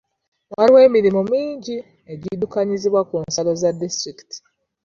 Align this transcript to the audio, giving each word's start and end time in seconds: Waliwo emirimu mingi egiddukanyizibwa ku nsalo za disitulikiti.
Waliwo 0.53 0.79
emirimu 0.87 1.21
mingi 1.33 1.75
egiddukanyizibwa 2.13 3.01
ku 3.09 3.15
nsalo 3.25 3.51
za 3.61 3.69
disitulikiti. 3.81 4.37